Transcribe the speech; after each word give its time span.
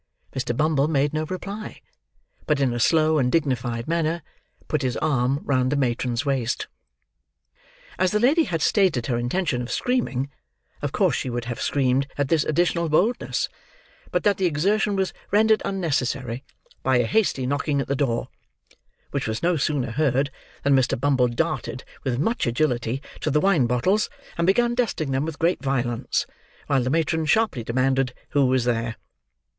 Mr. 0.35 0.57
Bumble 0.57 0.87
made 0.87 1.13
no 1.13 1.25
reply; 1.25 1.79
but 2.47 2.59
in 2.59 2.73
a 2.73 2.79
slow 2.79 3.19
and 3.19 3.31
dignified 3.31 3.87
manner, 3.87 4.23
put 4.67 4.81
his 4.81 4.97
arm 4.97 5.39
round 5.43 5.71
the 5.71 5.75
matron's 5.75 6.25
waist. 6.25 6.65
As 7.99 8.09
the 8.09 8.19
lady 8.19 8.45
had 8.45 8.63
stated 8.63 9.05
her 9.05 9.19
intention 9.19 9.61
of 9.61 9.71
screaming, 9.71 10.31
of 10.81 10.91
course 10.91 11.15
she 11.15 11.29
would 11.29 11.45
have 11.45 11.61
screamed 11.61 12.07
at 12.17 12.29
this 12.29 12.43
additional 12.45 12.89
boldness, 12.89 13.47
but 14.09 14.23
that 14.23 14.37
the 14.37 14.47
exertion 14.47 14.95
was 14.95 15.13
rendered 15.29 15.61
unnecessary 15.63 16.43
by 16.81 16.97
a 16.97 17.05
hasty 17.05 17.45
knocking 17.45 17.79
at 17.79 17.87
the 17.87 17.95
door: 17.95 18.29
which 19.11 19.27
was 19.27 19.43
no 19.43 19.55
sooner 19.55 19.91
heard, 19.91 20.31
than 20.63 20.75
Mr. 20.75 20.99
Bumble 20.99 21.27
darted, 21.27 21.83
with 22.03 22.17
much 22.17 22.47
agility, 22.47 23.03
to 23.19 23.29
the 23.29 23.39
wine 23.39 23.67
bottles, 23.67 24.09
and 24.35 24.47
began 24.47 24.73
dusting 24.73 25.11
them 25.11 25.25
with 25.25 25.37
great 25.37 25.61
violence: 25.61 26.25
while 26.65 26.81
the 26.81 26.89
matron 26.89 27.27
sharply 27.27 27.63
demanded 27.63 28.15
who 28.29 28.47
was 28.47 28.63
there. 28.63 28.95